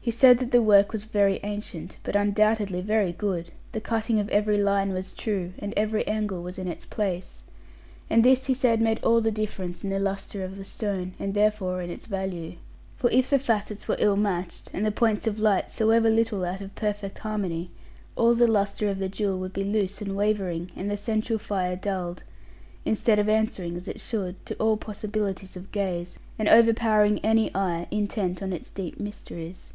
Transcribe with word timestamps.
He 0.00 0.10
said 0.10 0.38
that 0.38 0.52
the 0.52 0.62
work 0.62 0.92
was 0.92 1.04
very 1.04 1.38
ancient, 1.42 1.98
but 2.02 2.16
undoubtedly 2.16 2.80
very 2.80 3.12
good; 3.12 3.50
the 3.72 3.80
cutting 3.82 4.18
of 4.18 4.30
every 4.30 4.56
line 4.56 4.94
was 4.94 5.12
true, 5.12 5.52
and 5.58 5.74
every 5.76 6.06
angle 6.06 6.42
was 6.42 6.58
in 6.58 6.66
its 6.66 6.86
place. 6.86 7.42
And 8.08 8.24
this 8.24 8.46
he 8.46 8.54
said, 8.54 8.80
made 8.80 9.04
all 9.04 9.20
the 9.20 9.30
difference 9.30 9.84
in 9.84 9.90
the 9.90 9.98
lustre 9.98 10.42
of 10.42 10.56
the 10.56 10.64
stone, 10.64 11.12
and 11.18 11.34
therefore 11.34 11.82
in 11.82 11.90
its 11.90 12.06
value. 12.06 12.54
For 12.96 13.10
if 13.10 13.28
the 13.28 13.38
facets 13.38 13.86
were 13.86 13.96
ill 13.98 14.16
matched, 14.16 14.70
and 14.72 14.86
the 14.86 14.90
points 14.90 15.26
of 15.26 15.38
light 15.38 15.70
so 15.70 15.90
ever 15.90 16.08
little 16.08 16.42
out 16.42 16.62
of 16.62 16.74
perfect 16.74 17.18
harmony, 17.18 17.70
all 18.16 18.34
the 18.34 18.50
lustre 18.50 18.88
of 18.88 19.00
the 19.00 19.10
jewel 19.10 19.38
would 19.40 19.52
be 19.52 19.62
loose 19.62 20.00
and 20.00 20.16
wavering, 20.16 20.70
and 20.74 20.90
the 20.90 20.96
central 20.96 21.38
fire 21.38 21.76
dulled; 21.76 22.22
instead 22.86 23.18
of 23.18 23.28
answering, 23.28 23.76
as 23.76 23.86
it 23.86 24.00
should, 24.00 24.42
to 24.46 24.54
all 24.54 24.78
possibilities 24.78 25.54
of 25.54 25.70
gaze, 25.70 26.18
and 26.38 26.48
overpowering 26.48 27.18
any 27.18 27.54
eye 27.54 27.86
intent 27.90 28.42
on 28.42 28.54
its 28.54 28.70
deeper 28.70 29.02
mysteries. 29.02 29.74